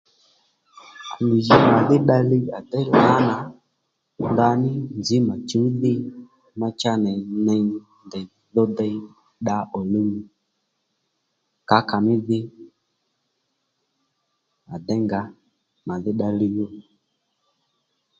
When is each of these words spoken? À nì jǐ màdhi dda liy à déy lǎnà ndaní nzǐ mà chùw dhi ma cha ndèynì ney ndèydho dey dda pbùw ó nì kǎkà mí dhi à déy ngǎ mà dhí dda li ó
À 1.13 1.15
nì 1.27 1.37
jǐ 1.45 1.55
màdhi 1.73 1.97
dda 2.03 2.17
liy 2.29 2.45
à 2.57 2.59
déy 2.71 2.85
lǎnà 2.93 3.33
ndaní 4.31 4.71
nzǐ 4.99 5.17
mà 5.27 5.35
chùw 5.49 5.65
dhi 5.81 5.93
ma 6.59 6.67
cha 6.79 6.91
ndèynì 7.01 7.33
ney 7.47 7.63
ndèydho 8.07 8.63
dey 8.77 8.95
dda 9.41 9.57
pbùw 9.69 9.79
ó 9.87 9.89
nì 9.93 10.01
kǎkà 11.69 11.97
mí 12.05 12.13
dhi 12.27 12.39
à 14.73 14.75
déy 14.87 15.01
ngǎ 15.07 15.21
mà 15.87 15.95
dhí 16.03 16.11
dda 16.15 16.27
li 16.39 16.47
ó 16.65 16.67